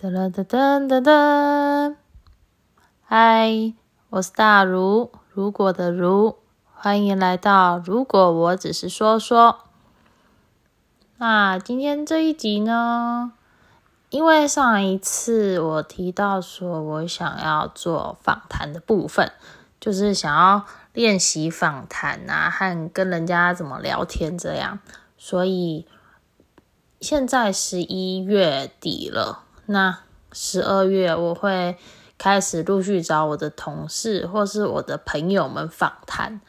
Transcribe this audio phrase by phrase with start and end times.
[0.00, 1.96] 噔噔噔噔噔噔，
[3.02, 3.74] 嗨，
[4.10, 6.36] 我是大如，如果的如，
[6.72, 9.58] 欢迎来到如果我只是说说。
[11.16, 13.32] 那今天这一集呢？
[14.10, 19.32] 因为上一次我提到说我想要做访谈的部分，
[19.80, 24.78] 就是想要练习访谈啊，和跟人家怎么聊天这样，
[25.16, 25.88] 所以
[27.00, 29.46] 现在十一月底了。
[29.70, 29.98] 那
[30.32, 31.76] 十二月我会
[32.16, 36.40] 开始陆续找我的同事或是我的朋友们访谈。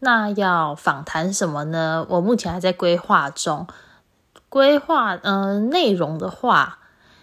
[0.00, 2.06] 那要访谈什么呢？
[2.10, 3.66] 我目前还在规划中。
[4.50, 6.80] 规划嗯内容的话，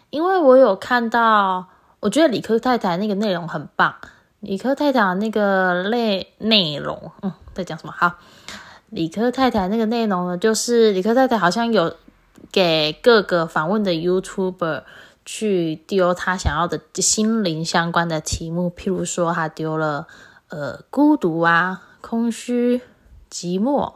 [0.09, 1.67] 因为我有看到，
[1.99, 3.95] 我觉得理科太太那个内容很棒。
[4.39, 7.93] 理科太太那个内内容，嗯，在讲什么？
[7.95, 8.15] 好，
[8.89, 11.95] 理科太太那个内容呢，就是理科太太好像有
[12.51, 14.83] 给各个访问的 YouTuber。
[15.25, 20.07] 去丢他想要的心灵相关的题目，譬如说他丢了
[20.49, 22.81] 呃孤独啊、空虚、
[23.31, 23.93] 寂寞、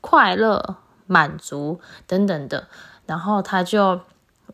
[0.00, 2.68] 快乐、满足等等的，
[3.04, 4.00] 然后他就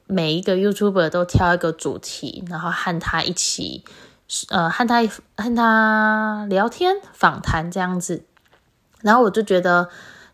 [0.06, 3.84] 每一个 YouTuber 都挑一个主题，然后和他一起
[4.48, 8.24] 呃和他和他聊天访谈这样子，
[9.02, 9.88] 然后我就觉得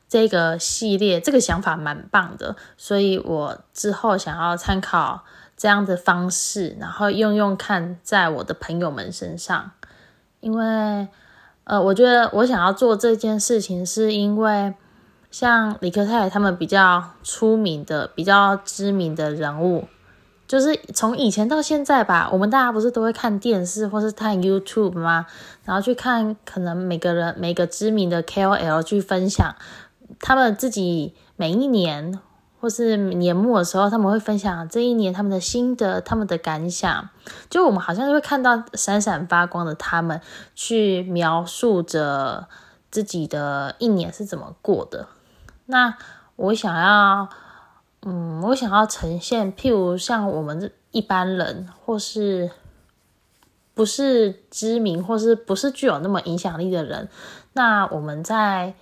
[0.08, 5.25] 这个系列这个想法蛮棒的，所以我之后想要参考。
[5.56, 9.70] 这样的方式，然后用用看，在我的朋友们身上，
[10.41, 11.08] 因为，
[11.64, 14.74] 呃，我觉得我想要做这件事情，是因为
[15.30, 19.86] 像李克泰他们比较出名的、比较知名的人物，
[20.48, 25.27] 就是从以前到现在吧，我们大家不是都会看电视或是看 YouTube 吗？
[25.64, 29.55] 然后去看可能每个人每个知名的 KOL 去分享
[30.18, 32.18] 他们自己每一年。
[32.65, 37.11] 或是年末的时候，他们会分享这一年他们的心得、他们的感想。
[37.51, 40.19] 就我们好像就会看到闪闪发光的他们，
[40.55, 42.48] 去描述着
[42.91, 45.08] 自己的一年是怎么过的。
[45.67, 45.95] 那
[46.36, 47.29] 我想要，
[48.07, 52.51] 嗯，我想要呈现，譬如像我们一般人，或是
[53.74, 57.11] 不是知名，或是不是具有那么影响力的人，
[57.53, 58.73] 那我们在。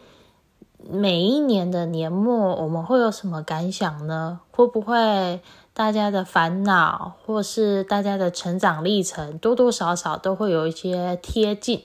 [0.91, 4.41] 每一年的年末，我们会有什么感想呢？
[4.51, 5.41] 会不会
[5.73, 11.83] 大家的烦恼，或是大家的成长历程，多多少少都会有一些贴近？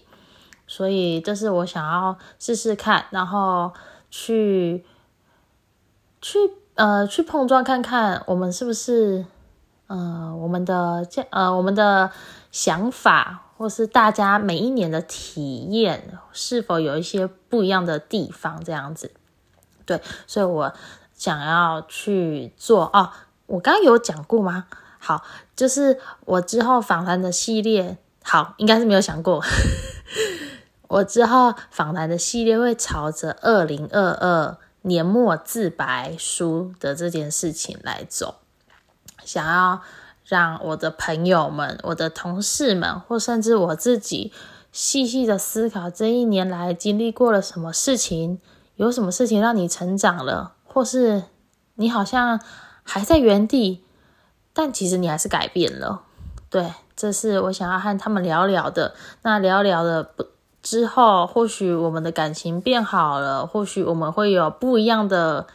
[0.65, 3.71] 所以这是我想要试试看，然后
[4.11, 4.85] 去
[6.21, 6.37] 去
[6.75, 9.25] 呃去碰撞看看，我们是不是
[9.87, 12.11] 呃我们的这呃我们的
[12.51, 13.43] 想法。
[13.57, 18.63] 或是大家每一年的体验是否有一些不一样的地方？
[18.63, 19.11] 这样子，
[19.83, 20.73] 对，所以我
[21.15, 23.09] 想要去做哦。
[23.47, 24.67] 我刚刚有讲过吗？
[24.99, 25.23] 好，
[25.55, 29.43] 就是我之后访谈的系列，好，应该是没有想过。
[30.87, 38.35] 我之后访谈的系列会朝着二零二二年末自白书的这件事情来走，
[39.25, 39.81] 想要。
[40.27, 44.33] 让我的朋友们、我的同事们，或甚至我自己，
[44.73, 48.41] 细细的思考这一年来经历过了什么事情，
[48.75, 51.23] 有什么事情让你成长了，或是
[51.75, 52.41] 你好像
[52.83, 53.85] 还在原地，
[54.51, 56.01] 但其实你还是改变了。
[56.49, 58.95] 对，这是我想要和他们聊聊的。
[59.21, 60.25] 那聊聊的不
[60.61, 65.47] 之后，或许我们的感情变好了，或许我们会有不一样的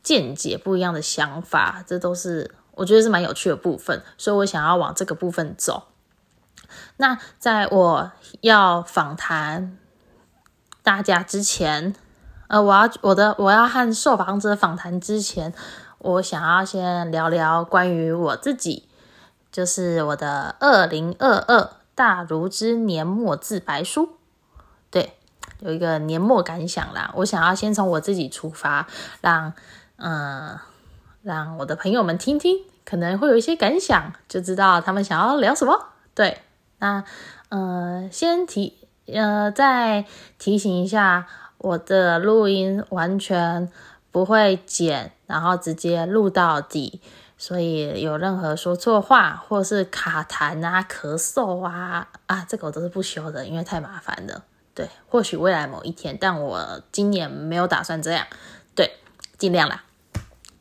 [0.00, 2.52] 见解、不一样的想法，这都是。
[2.74, 5.88] 我觉得是蛮有趣的部分，所以我想要往这个部分走。
[6.96, 9.76] 那在我要访谈
[10.82, 11.94] 大家之前，
[12.48, 15.52] 呃，我要我的我要和受访者访谈之前，
[15.98, 18.88] 我想要先聊聊关于我自己，
[19.50, 24.16] 就是我的二零二二大如之年末自白书。
[24.90, 25.18] 对，
[25.60, 27.12] 有一个年末感想啦。
[27.16, 28.86] 我想要先从我自己出发，
[29.20, 29.52] 让
[29.96, 30.58] 嗯。
[31.22, 35.88] 让我的朋友们听听，可能会有一些感想，就知道他们想要聊什么。
[36.14, 36.42] 对，
[36.78, 37.04] 那
[37.48, 38.76] 呃，先提
[39.06, 40.04] 呃，再
[40.38, 41.26] 提醒一下，
[41.58, 43.70] 我的录音完全
[44.10, 47.00] 不会剪，然后直接录到底，
[47.38, 54.42] 所以有任何说错话或是卡痰啊、咳嗽啊啊，这个我都是不修的，因为太麻烦了。
[54.74, 58.26] 对，或许未来某一天，但我今年没有打算这样。
[58.74, 58.96] 对，
[59.38, 59.84] 尽量啦。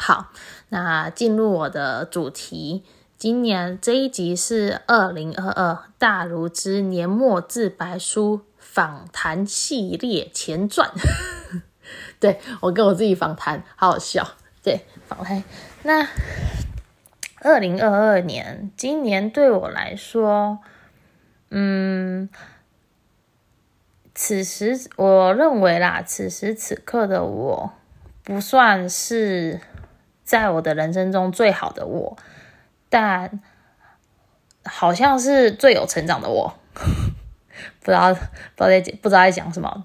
[0.04, 0.32] 好，
[0.70, 2.84] 那进入我的主题。
[3.20, 10.90] 今年这一集是二零二二大如之年末自白书访谈系列前传。
[12.20, 14.28] 对我跟我自己访谈，好好笑。
[14.64, 15.44] 对，访谈。
[15.84, 16.08] 那
[17.42, 20.58] 二零二二年，今年对我来说，
[21.52, 22.28] 嗯，
[24.16, 27.74] 此时我认为啦，此时此刻的我
[28.24, 29.62] 不算是
[30.32, 32.16] 在我的人生中最好的我，
[32.88, 33.42] 但
[34.64, 36.54] 好像是最有成长的我。
[37.84, 39.84] 不知道不知道在不知道在讲什么，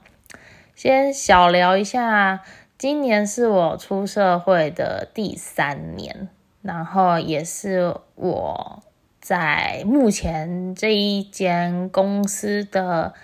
[0.77, 2.45] 先小聊一下，
[2.79, 6.29] 今年是我出社会的第三年。
[6.63, 8.83] 然后也是我
[9.21, 13.15] 在目前这一间公司的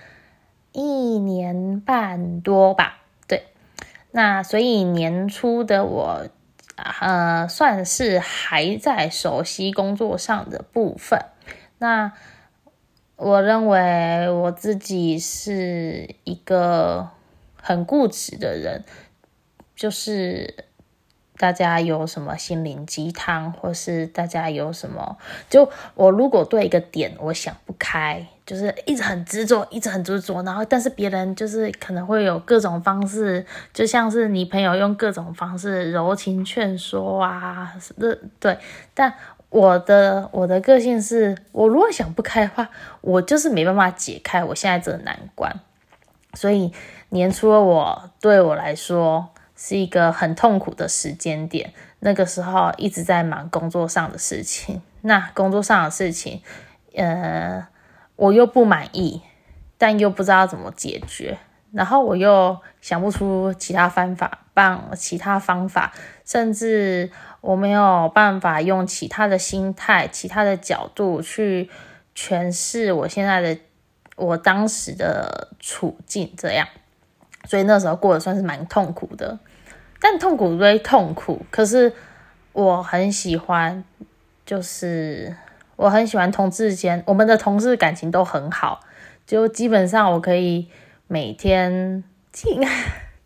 [0.72, 2.98] 一年半多吧，
[3.28, 3.46] 对。
[4.10, 6.26] 那所以年初的我，
[7.00, 11.18] 呃，算是还在熟悉工作上的部分。
[11.78, 12.12] 那
[13.16, 17.10] 我认为我自己是一个
[17.56, 18.84] 很固执的人，
[19.74, 20.66] 就是。
[21.38, 25.16] 大家有什么心灵鸡汤，或是大家有什么？
[25.50, 38.58] 就我如果对一个点我想不开，就是一直很执着，一直很执着，然后但是别人就是可能会有各种方式，就像是你朋友用各种方式柔情劝说啊，对对。
[38.94, 39.12] 但
[39.48, 42.68] 我的我的个性是，我如果想不开的话，
[43.00, 45.60] 我就是没办法解开我现在这个难关。
[46.34, 46.72] 所以
[47.10, 49.28] 年初的我对我来说。
[49.54, 54.82] 是一个很痛苦的时间点，那个时候一直在忙工作上的事情。
[55.02, 56.42] 那工作上的事情，
[56.96, 57.64] 呃，
[58.16, 59.22] 我又不满意，
[59.78, 61.38] 但又不知道怎么解决，
[61.72, 65.92] 然后我又想不出其他方法，帮其他方法，
[66.24, 67.10] 甚至
[67.40, 71.68] 我没有办法用其他的心态、其他的角度去
[72.14, 73.58] 诠释我现在的、
[74.16, 76.68] 我当时的处境，这样，
[77.46, 79.38] 所以那时候过得算是蛮痛苦的。
[79.98, 81.92] 但痛苦归痛苦，可是
[82.52, 83.84] 我很喜欢，
[84.44, 85.34] 就是
[85.82, 88.80] 我很喜欢同事间，我们的同事感情都很好，
[89.26, 90.68] 就基本上我可以
[91.08, 92.60] 每天进。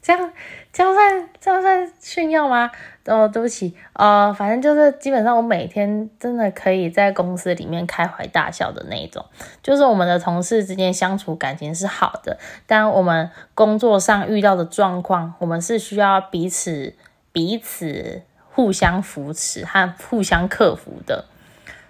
[0.00, 0.32] 这样
[0.72, 2.70] 这样算这样算炫耀吗？
[3.06, 9.24] 哦，对不起，呃，反正就是基本上我每天真的可以在公司里面开怀大笑的那种。
[9.64, 12.38] 就是我们的同事之间相处感情是好的，
[12.68, 16.94] 但我们工作上遇到的状况，我们是需要彼此
[17.32, 18.22] 彼此
[18.52, 21.24] 互相扶持和互相克服的。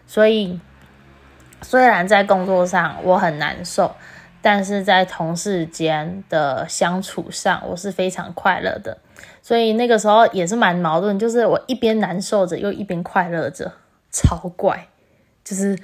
[0.07, 0.61] 所以
[1.63, 3.95] 虽然在工作上我很难受。
[4.43, 8.97] 但是在同事间的相处上，我是非常快乐的，
[9.43, 13.73] 所以那个时候也是蛮矛盾，就是我一边难受着，又一边快乐着，
[14.13, 14.87] 超怪，
[15.43, 15.77] 就是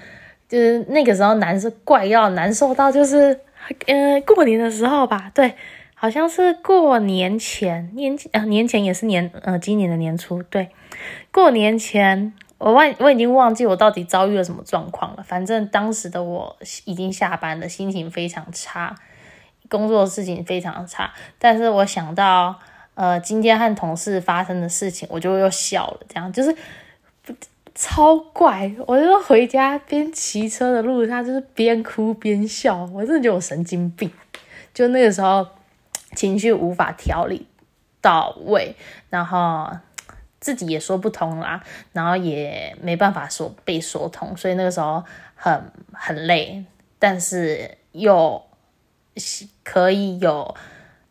[0.49, 3.41] 就是那个时候难受怪要难受到就是，
[3.87, 5.57] 呃，过年的时候吧，对，
[5.97, 10.69] 好像是过年前年呃年前也是年呃今年的年初，对，
[11.33, 12.33] 过年前。
[12.65, 15.23] 我忘我已经忘记我到底遭遇了什么状况了。
[15.25, 18.95] 反正当时的我已经下班了，心情非常差，
[19.69, 21.13] 工作事情非常差。
[21.41, 22.57] 但是我想到
[22.95, 26.01] 呃今天和同事发生的事情，我就又笑了。
[26.09, 26.55] 这样就是
[27.75, 28.73] 超怪。
[28.87, 32.89] 我就回家边骑车的路上，就是边哭边笑。
[32.95, 34.09] 我真的觉得我神经病。
[34.73, 35.45] 就那个时候
[36.15, 37.49] 情绪无法调理
[38.01, 38.77] 到位，
[39.11, 39.69] 然后。
[40.43, 41.63] 自己也说不通啦，
[41.93, 45.05] 然后也没办法说被说通，所以那个时候
[45.37, 46.65] 很很累，
[46.99, 48.43] 但是又
[49.63, 50.57] 可以有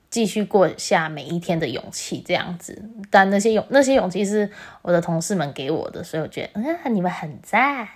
[0.09, 2.83] 继续过下每一天的勇气这样子。
[3.09, 7.87] 但那些勇那些勇气是我的同事们给我的，所以我觉得嗯，你们很赞。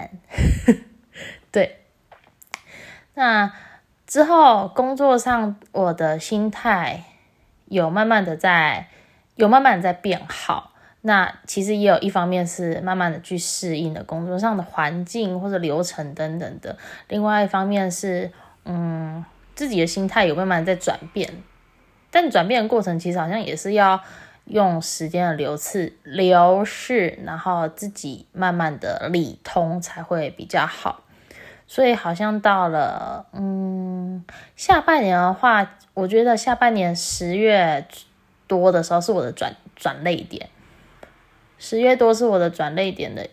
[1.52, 1.82] 对，
[3.16, 3.52] 那
[4.08, 7.04] 之后工作上我的心态
[7.66, 8.88] 有慢慢的在
[9.36, 10.72] 有慢慢的在变好。
[11.08, 16.76] 那其实也有一方面是慢慢的去适应的工作上的环境或者流程等等的，
[17.10, 18.32] 另外一方面是，
[18.64, 21.30] 嗯，自己的心态有慢慢在转变，
[22.10, 24.02] 但转变的过程其实好像也是要
[24.46, 31.02] 用时间的流次流逝，然后自己慢慢的理通才会比较好。
[31.68, 37.86] 所以好像到了，嗯，下半年的话，我觉得下半年十月
[38.48, 40.50] 多的时候是我的转转泪点。
[41.68, 43.28] 十月多是我的转泪点的，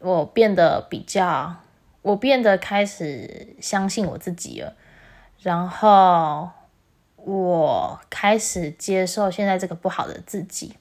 [0.00, 1.56] 我变得比较，
[2.02, 4.74] 我变得开始相信我自己了，
[5.40, 6.50] 然后
[7.16, 10.76] 我开始接受现在这个不好的自己。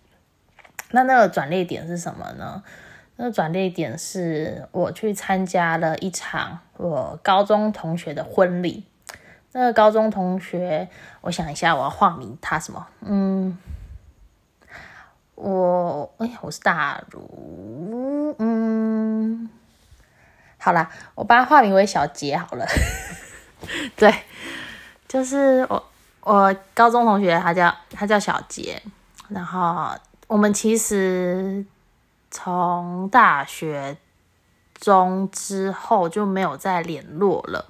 [0.91, 2.61] 那那个转泪点是什么呢？
[3.15, 8.83] 那个转泪点是我去参加了一场我高中同学的婚礼。
[9.53, 10.89] 那个高中同学，
[11.21, 12.85] 我想一下，我要化名他什么？
[12.99, 13.57] 嗯。
[15.37, 19.47] 我哎，我是大如，嗯，
[20.57, 22.65] 好啦，我把它化名为小杰好了。
[23.95, 24.11] 对，
[25.07, 25.83] 就是我
[26.21, 28.81] 我高中同学，他叫他叫小杰，
[29.27, 29.91] 然后
[30.25, 31.63] 我们其实
[32.31, 33.95] 从大学
[34.73, 37.63] 中之后就没有再联络了。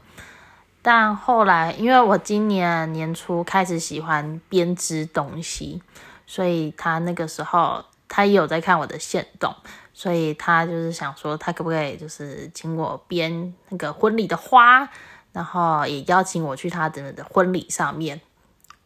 [0.81, 5.83] 但后来，因为我今年年初开始喜欢编织东西。
[6.27, 9.55] 所以他那个时候，他也有在看我的线动，
[9.93, 14.87] 所以他就是想说，他可不可以就是请我编那个婚礼的花，
[15.31, 18.19] 然后也邀请我去他的的婚礼上面。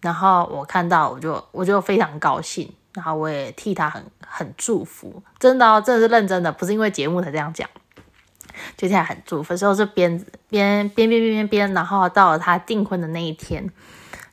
[0.02, 7.68] 然后我看到，我就 我就非常高兴，然后我也替他很很祝福，真的，真的是认真的，不是因为节目才这样讲，
[8.78, 9.56] 就现在很祝福。
[9.56, 10.18] 之后是编
[10.50, 13.72] 编编编编编编，然后到了他订婚的那一天。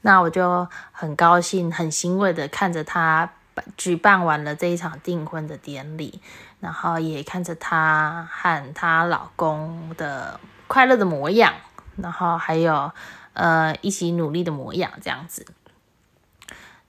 [0.08, 3.30] 那我就很高兴、很欣慰的看着他
[3.76, 6.22] 举办完了这一场订婚的典礼，
[6.60, 11.52] 然后也看着她和她老公的快乐的模样，
[11.96, 12.90] 然后还有
[13.34, 15.44] 呃一起努力的模样这样子。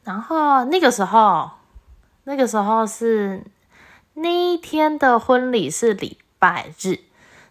[0.05, 1.51] 然后那个时候，
[2.23, 3.43] 那个时候是
[4.13, 6.99] 那一天的婚礼是礼拜日，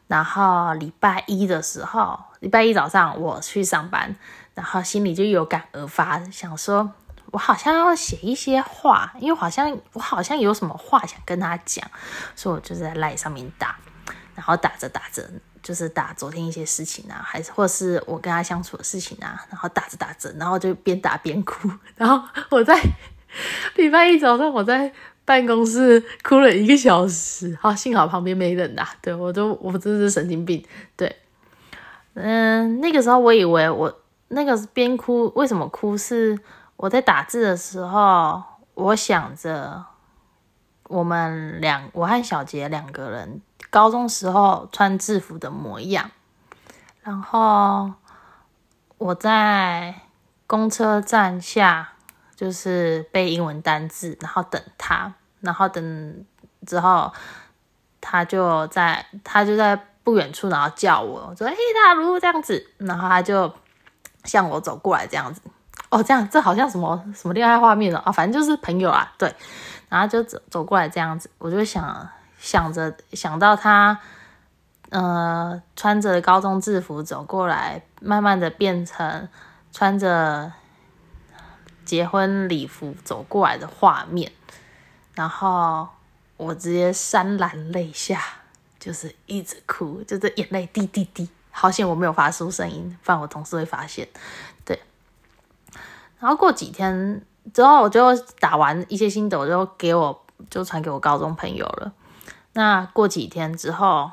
[0.07, 4.17] 然后礼拜一的时候，礼拜一早上我去上班。
[4.59, 6.91] 然后心里就有感而发，想说，
[7.31, 11.89] 我好像要写一些话，因为好像我好像有什么话想跟他讲，
[12.35, 13.77] 所以我就在赖上面打，
[14.35, 15.31] 然后打着打着，
[15.63, 22.77] 就是打昨天一些事情啊，还是或是我跟他相处的事情啊，然后打着打着，然后就边打边哭，然后我在
[23.77, 24.93] 礼拜一早上我在
[25.25, 31.15] 办公室哭了一个小时，好，幸好旁边没人呐，对我都我真是神经病，对，
[32.15, 34.01] 嗯，那个时候我以为我。
[34.29, 35.97] 那个边哭，为什么哭？
[35.97, 36.39] 是
[36.77, 38.43] 我在打字的时候，
[38.75, 39.85] 我想着
[40.85, 46.11] 我们两，我和小杰两个人高中时候穿制服的模样，
[47.03, 47.91] 然后
[48.99, 49.95] 我在
[50.47, 51.95] 公车站下，
[52.37, 56.25] 就是背英文单字，然后等他，然后等
[56.67, 57.11] 之后，
[58.01, 63.51] 他就在他就在不远处，然后叫我，我说：“嘿，大如这样子。”然后他就。
[64.29, 65.41] 向我走过来这样子，
[65.89, 69.35] 哦，这样这好像什么什么恋爱画面了啊，反正就是朋友啊，对，
[69.89, 72.07] 然后就走走过来这样子，我就想
[72.39, 73.99] 想着想到他，
[74.91, 79.29] 呃，穿着高中制服走过来，慢慢的变成
[79.73, 80.53] 穿着
[81.87, 84.31] 结婚礼服走过来的画面，
[85.15, 85.89] 然后
[86.37, 88.23] 我直接潸然泪下，
[88.79, 91.31] 就是一直哭，就是眼泪滴滴滴。
[91.61, 94.07] 好险我没有发出声音，不然我同事会发现。
[94.65, 94.81] 对，
[96.21, 97.21] 然后过几天
[97.53, 101.93] 之后，我就打完一些心得，我就给我就传给我高中朋友了。
[102.53, 104.09] 那过几天之后，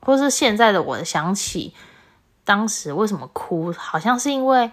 [0.00, 1.74] 或是现在的我想起
[2.44, 4.70] 当时为什么哭，好像是因为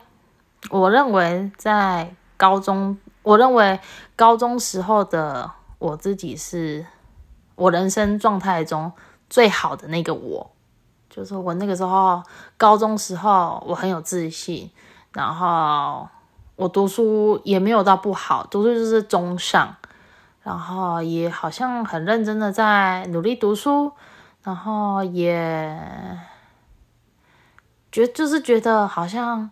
[0.69, 3.79] 我认为在高中，我认为
[4.15, 6.85] 高中时候的我自己是
[7.55, 8.91] 我人生状态中
[9.27, 10.51] 最好的那个我。
[11.15, 12.21] 就是我那个时候
[12.57, 14.69] 高中时候，我很有自信，
[15.13, 16.05] 然后
[16.57, 19.73] 我读书也没有到不好，读书就是中上，
[20.43, 23.93] 然后也好像很认真的在努力读书，
[24.43, 25.79] 然后也
[27.93, 29.49] 觉就是觉得好像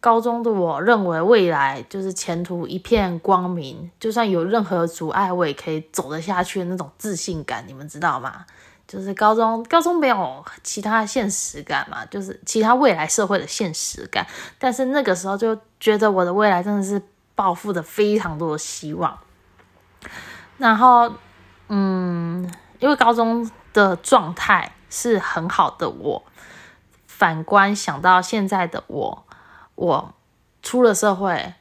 [0.00, 8.44] 高中的我认为未来就是前途一片光明，就算有任何阻碍，我也可以走得下去的那种自信感，你们知道吗？
[8.90, 14.26] 就是高中，高中没有其他现实感嘛，就是其他未来社会的现实感。
[14.58, 17.00] 但是那个时候就觉得我的未来真的是
[17.36, 19.16] 抱负的非常多的希望。
[20.58, 21.12] 然后，
[21.68, 26.24] 嗯，因为高中的状态是很好的，我
[27.06, 29.24] 反观想到现在的我，
[29.76, 30.12] 我
[30.64, 31.54] 出了社会，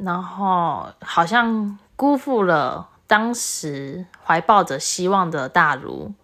[0.00, 6.14] 然后好像辜负了当时怀抱着希望的大如。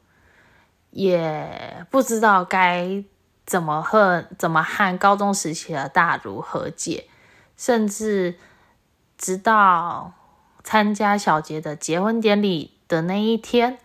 [0.90, 3.04] 也不知道该
[3.46, 7.08] 怎么和怎么和高中时期的大如和解，
[7.56, 8.38] 甚至
[9.16, 10.12] 直到
[10.62, 13.78] 参加小杰的结婚典礼的那一天，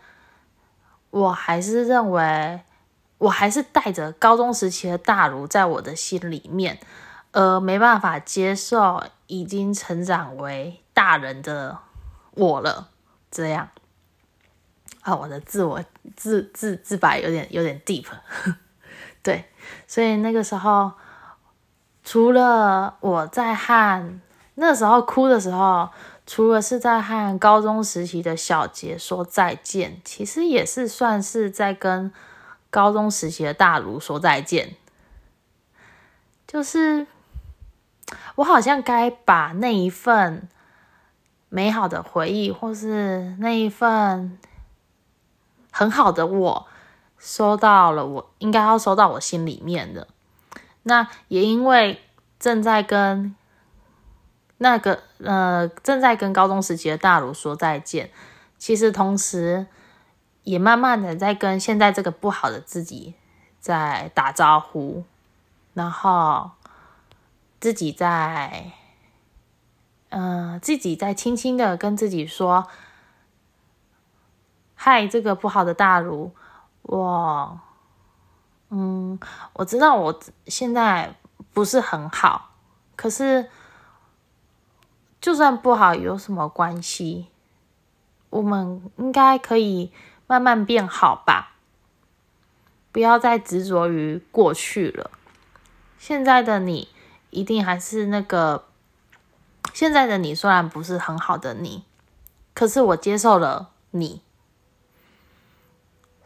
[1.10, 2.62] 我还是认为，
[3.18, 6.80] 我还是带着高中时期的大如在我的心里面，
[7.32, 11.80] 而没办法接受已经成长为大人的
[12.32, 12.90] 我了，
[13.32, 13.70] 这样。
[15.04, 15.84] 啊，我的自我
[16.16, 18.06] 自自自白有点有点 deep，
[19.22, 19.46] 对，
[19.88, 20.92] 所以那个时候，
[22.04, 24.20] 除了我在和
[24.56, 25.90] 那时候哭的时候，
[26.26, 32.12] 除了是在和高中时期的小杰说再见，其实也是算是在跟
[32.70, 34.76] 高中时期的大卢说再见。
[36.48, 37.08] 就是
[38.36, 40.48] 我好像该把那一份
[41.50, 44.38] 美好的回忆，或是那一份
[45.75, 46.68] 很好的我，
[47.18, 50.08] 收到了，我应该要收到我心里面的。
[50.84, 52.00] 那也因为
[52.39, 53.36] 正在跟
[54.60, 58.12] 那个呃正在跟高中时期的大如说再见，
[58.58, 59.65] 其实同时
[60.44, 63.15] 也慢慢的在跟现在这个不好的自己
[63.60, 65.03] 在打招呼，
[65.74, 66.51] 然后
[67.60, 68.72] 自己在
[70.10, 72.68] 嗯自己在轻轻的跟自己说
[74.86, 76.30] ：“嗨，这个不好的大如，
[76.82, 77.58] 我。”
[78.68, 79.18] 嗯，
[79.54, 81.16] 我知道我现在
[81.54, 82.50] 不是很好，
[82.98, 83.50] 可是
[85.22, 87.30] 就算不好有什么关系？
[88.30, 89.94] 我们应该可以
[90.28, 91.54] 慢慢变好吧？
[92.92, 95.10] 不要再执着于过去了。
[95.98, 96.90] 现在的你
[97.30, 98.66] 一定还是那个，
[99.74, 101.86] 现在的你虽然不是很好的你，
[102.54, 104.22] 可是我接受了你。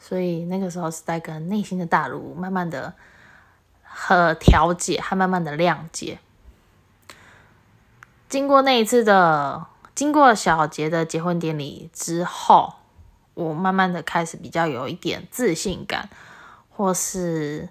[0.08, 2.94] 所以那个时候是在跟内心的大如慢慢的
[3.84, 6.20] 和调解，还慢慢的谅解。
[8.30, 12.76] 经过那一次的，经过小杰的结婚典礼之后，
[13.34, 16.08] 我慢慢的开始比较有一点自信感，
[16.70, 17.68] 或是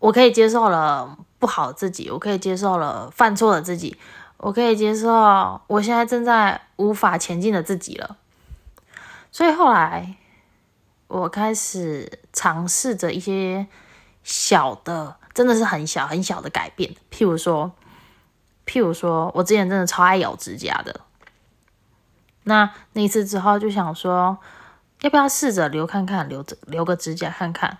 [0.00, 3.96] 我可以接受了不好自己，我可以接受了犯错的自己，
[4.36, 8.18] 我可以接受我现在正在无法前进的自己了。
[9.32, 10.16] 所以后来。
[11.10, 13.66] 我开始尝试着一些
[14.22, 16.94] 小的，真的是很小很小的改变。
[17.10, 17.72] 譬如说，
[18.64, 21.00] 譬如说，我之前真的超爱咬指甲的。
[22.44, 24.38] 那那一次之后，就想说，
[25.00, 27.78] 要不要试着留看看，留着留个指甲看看。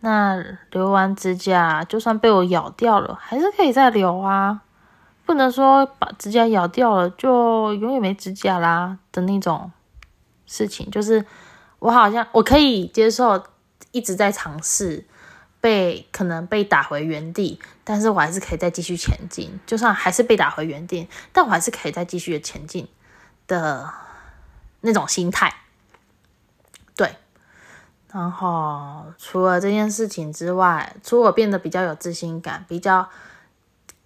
[0.00, 0.42] 那
[0.72, 4.62] 留完指甲，就算被我咬掉了，还是可以再留啊。
[5.24, 9.70] 不能说把指甲咬掉了就永远没指甲啦的那种
[10.46, 11.24] 事情，就是。
[11.80, 13.42] 我好像我可以接受
[13.90, 15.04] 一直在尝试
[15.62, 19.58] 被可能被打回原地，但是我还是可以再继续前进。
[19.66, 22.86] 就算还是被打回原地，但我还是可以再继续的前进
[23.46, 23.90] 的
[24.82, 25.52] 那种心态。
[26.94, 27.16] 对，
[28.12, 33.08] 然后除了这件事情之外，除了变得比较有自信感，比较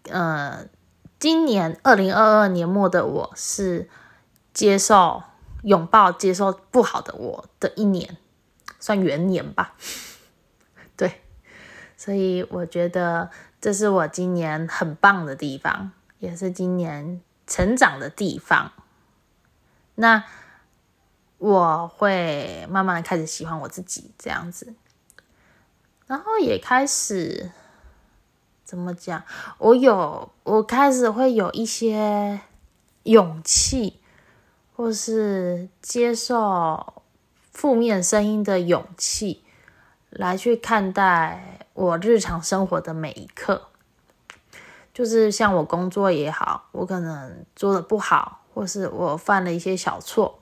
[0.08, 0.66] 呃，
[1.18, 3.90] 今年二零二二年末的我是
[4.52, 5.24] 接受。
[5.64, 8.16] 拥抱接受不好的我的一年，
[8.79, 9.74] 算元年吧。
[10.96, 11.22] 对，
[11.96, 18.72] 所以我觉得这是我今年很棒的地方，也是今年成长的地方。
[19.96, 20.24] 那
[21.38, 24.74] 我会慢慢开始喜欢我自己这样子，
[26.07, 27.50] 然后也开始
[28.64, 29.24] 怎么讲？
[29.59, 32.40] 我有，我开始会有一些
[33.05, 34.00] 勇气。
[34.76, 37.02] 或是接受
[37.52, 39.44] 负面声音的勇气，
[40.10, 43.68] 来去看待我日常生活的每一刻。
[44.92, 50.38] 就是像我工作也好，我可能做的不好，或是我犯了一些小错，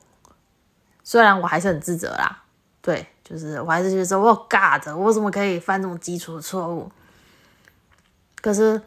[1.02, 2.42] 虽然我还是很自责啦，
[2.80, 6.90] 对，就是我还是觉得我 God，我怎么可以犯这种基础的错误？
[8.42, 8.80] 可是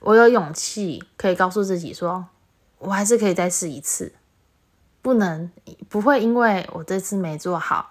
[0.00, 2.26] 我有勇气可以告诉自己说，
[2.78, 4.12] 我还是可以再试一次。
[5.04, 5.52] 不能
[5.90, 7.90] 不会因为我这次没做好，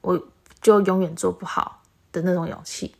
[0.00, 0.18] 我
[0.62, 1.82] 就永远做不好
[2.12, 2.96] 的那种勇气。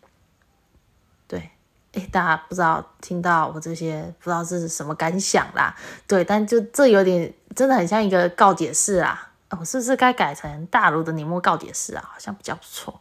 [1.27, 1.51] 对，
[1.95, 5.75] 哎，大家不知道听到我这些，不知道这是什么感想啦？
[6.07, 9.33] 对，但就这有点真的很像一个告解式啊！
[9.59, 12.05] 我是不是该改成大陆的年末告解式啊？
[12.13, 13.01] 好像比较不错。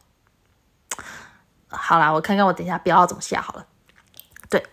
[1.67, 3.67] 好啦，我看看我等一下标要怎么下好了。
[4.49, 4.65] 对，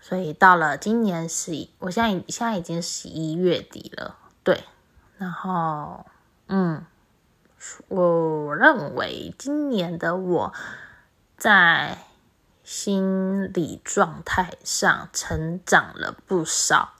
[0.00, 4.16] 所以到了今年十一，我现在现在已经十一月底了。
[4.44, 4.62] 对。
[5.18, 6.04] 然后，
[6.48, 6.84] 嗯，
[7.88, 10.52] 我认为今年的我
[11.38, 11.98] 在
[12.62, 16.90] 心理状态上成长了不少。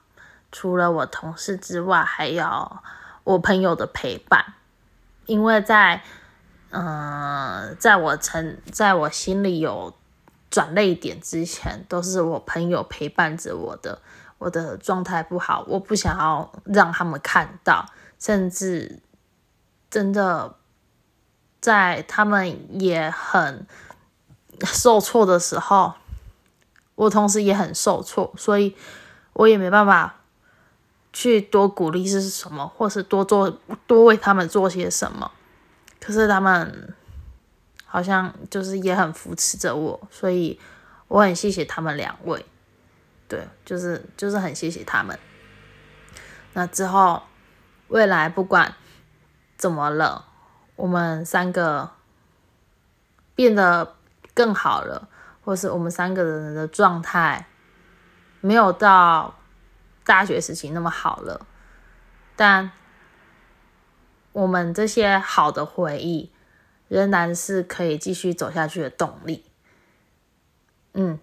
[0.51, 2.77] 除了我同事之外，还有
[3.23, 4.53] 我朋友的陪伴。
[5.25, 6.01] 因为在，
[6.71, 9.93] 嗯，在我成在我心里有
[10.49, 14.01] 转泪点之前，都是我朋友陪伴着我的。
[14.39, 17.83] 我的状态不好，我不想要让他们看到。
[18.19, 18.99] 甚至
[19.89, 20.55] 真的
[21.59, 23.65] 在他们也很
[24.63, 25.93] 受挫的时候，
[26.95, 28.75] 我同时也很受挫，所以
[29.33, 30.15] 我也没办法
[31.13, 35.31] 去多鼓励是什么，或是多做多为他们做些什么。
[35.99, 36.93] 可是他们
[37.85, 40.59] 好像就是也很扶持着我，所以
[41.07, 42.45] 我很谢谢他们两位。
[43.27, 45.17] 对，就是就是很谢谢他们。
[46.53, 47.21] 那之后
[47.87, 48.75] 未来不管
[49.57, 50.25] 怎么了，
[50.75, 51.91] 我们三个
[53.35, 53.95] 变得
[54.33, 55.07] 更好了，
[55.43, 57.47] 或是我们三个人的状态
[58.41, 59.35] 没有到
[60.03, 61.45] 大学时期那么好了，
[62.35, 62.71] 但
[64.31, 66.31] 我们这些好的回忆
[66.87, 69.45] 仍然是可以继续走下去的动力。
[70.93, 71.19] 嗯。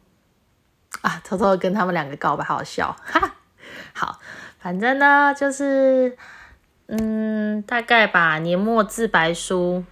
[1.03, 3.35] 啊，偷偷跟他们两个告白，好好笑，哈。
[3.93, 4.21] 好，
[4.59, 6.17] 反正呢，就是，
[6.87, 8.39] 嗯，大概吧。
[8.39, 9.85] 年末自白书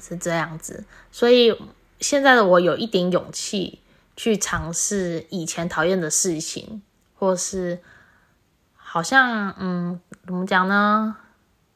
[0.00, 1.56] 是这样子，所以
[2.00, 3.80] 现在的我有一点勇气
[4.16, 6.82] 去尝试以前讨厌的事情，
[7.14, 7.80] 或是
[8.76, 11.16] 好像，嗯，怎么讲呢？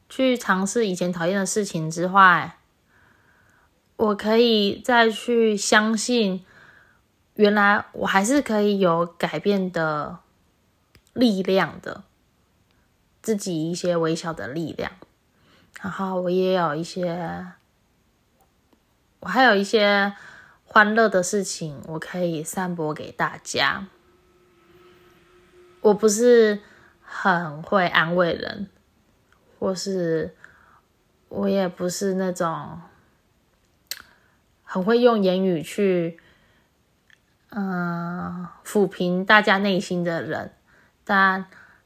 [0.07, 2.57] 去尝试以前讨厌的事情之外，
[3.97, 6.45] 我可以再去相信。
[7.33, 10.19] 原来我还是可以有改变的
[11.11, 12.03] 力量的，
[13.25, 14.91] 自己一些微小的力量，
[15.81, 17.47] 然后我也有一些，
[19.21, 20.13] 我还有一些
[20.63, 23.87] 欢乐的事情，我可以散播给大家。
[25.81, 26.61] 我不是
[27.01, 28.69] 很会安慰人，
[29.57, 30.35] 或是
[31.29, 32.79] 我也不是那种
[34.63, 36.19] 很会用言语去。
[37.49, 40.53] 嗯，抚平大家内心的人，
[41.03, 41.45] 但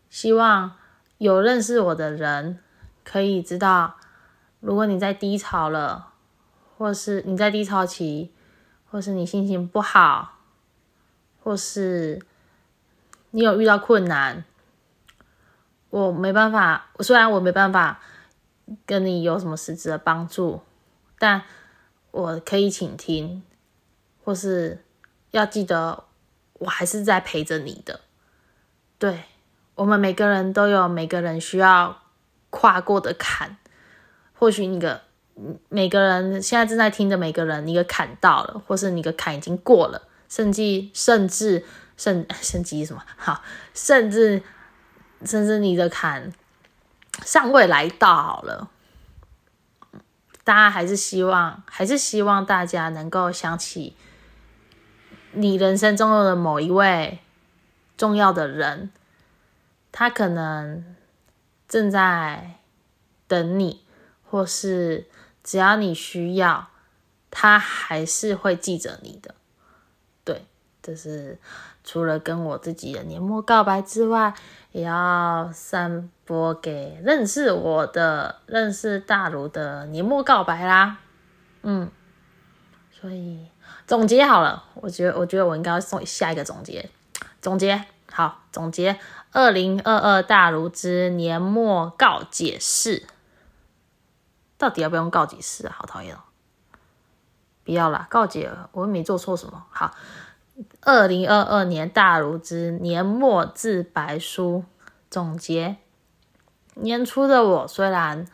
[0.10, 0.76] 希望
[1.20, 2.58] 有认识我的人
[3.04, 3.98] 可以知道，
[4.60, 6.14] 如果你在低潮了，
[6.76, 8.32] 或是你在低潮期，
[8.90, 10.40] 或是你心情不好，
[11.44, 12.20] 或是
[13.30, 14.44] 你有遇到困难，
[15.92, 16.88] 我没办法。
[17.02, 18.00] 虽然我没办法
[18.88, 20.62] 跟你有什么实质的帮助，
[21.20, 21.44] 但
[22.10, 23.44] 我可以倾听，
[24.24, 24.84] 或是。
[25.32, 26.06] 要记得，
[26.54, 28.00] 我还是在陪着你的。
[28.98, 29.26] 对
[29.80, 32.02] 我们每个人都有每个人需要
[32.50, 33.56] 跨过的坎。
[34.34, 35.02] 或许你个
[35.70, 41.64] 每个人现在正在听的每个人，你个坎到了，或是你个坎已经过了，甚至甚至
[41.96, 43.42] 甚 甚至什么好，
[43.74, 44.44] 甚至
[45.24, 46.34] 甚至你的坎
[47.24, 48.70] 尚未来到好了。
[50.44, 53.96] 大家还是希望，还是希望大家能够想起。
[55.32, 57.20] 你人生中的某一位
[57.96, 58.92] 重要的人，
[59.92, 60.96] 他可能
[61.68, 62.56] 正在
[63.28, 63.86] 等你，
[64.24, 65.08] 或是
[65.44, 66.70] 只要你需要，
[67.32, 69.36] 他还是会记着你的。
[70.24, 70.46] 对，
[70.82, 71.38] 这是
[71.84, 74.34] 除了跟我自己的年末告白之外，
[74.72, 81.00] 也要散播给认识我的、认识大如的年末告白啦。
[81.64, 81.90] 嗯，
[82.92, 83.48] 所以。
[83.86, 86.88] 总结好了，我觉得，我觉得我应该要送下一个总结。
[87.42, 89.00] 总结好，总结
[89.32, 93.08] 二零二二大如之年末告解释，
[94.58, 95.76] 到底要不要用告解释啊？
[95.78, 96.20] 好讨厌哦！
[97.64, 99.66] 不要啦，告解，我又没做错什么。
[99.70, 99.94] 好，
[100.82, 104.66] 二零二二年大如之年末自白书
[105.12, 105.78] 总结：
[106.74, 108.26] 年初的我虽然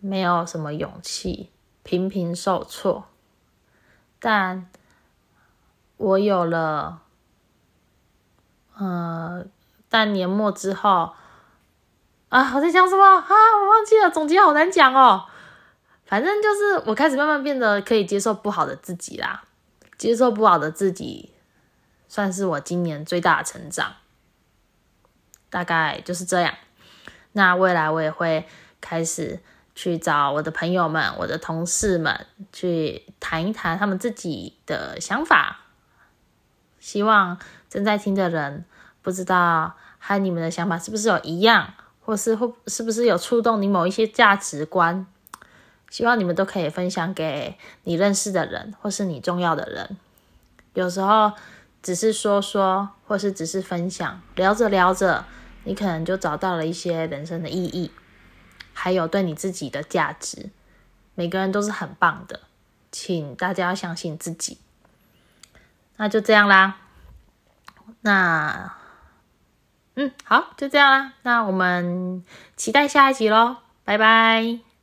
[0.00, 1.50] 没有什么勇气，
[1.82, 3.04] 频频受挫。
[4.18, 4.70] 但
[5.98, 7.02] 我有了，
[8.76, 9.44] 呃，
[9.94, 11.12] 但年末之后
[12.28, 13.24] 啊，我在讲什么啊？
[13.62, 15.26] 我忘记了，总结好难讲哦。
[16.04, 19.44] 反正就是我开始慢慢变得可以接受不好的自己啦，
[19.96, 21.32] 接受不好的自己，
[22.08, 23.92] 算是我今年最大的成长。
[25.48, 26.52] 大概就是这样。
[27.30, 28.48] 那未来我也会
[28.80, 29.38] 开始。
[29.76, 35.62] 去找我的朋友们、我的同事们去谈一谈他们自己的想法，
[36.78, 37.36] 希望
[37.68, 38.64] 正在听的人
[39.04, 45.06] 不知道和你们的想法是不是有一样，或是会是不是有触动你某一些价值观，
[45.90, 49.96] 希望你们都可以分享给你认识的人或是你重要的人。
[50.72, 51.32] 有时候
[51.82, 55.24] 只是说说，或是只是分享，聊着聊着，
[55.64, 57.92] 你可能就找到了一些人生的意义。
[58.72, 60.50] 还有对你自己的价值，
[61.14, 62.40] 每个人都是很棒的，
[62.90, 64.58] 请大家要相信自己。
[65.96, 66.78] 那就这样啦，
[68.00, 68.74] 那，
[69.96, 72.24] 嗯，好，就这样啦，那我们
[72.56, 74.73] 期待下一集喽，拜拜。